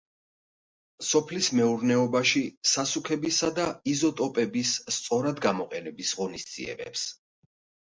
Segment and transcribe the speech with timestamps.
[1.09, 7.09] სოფლის მეურნეობაში სასუქებისა და იზოტოპების სწორად გამოყენების ღონისძიებებს.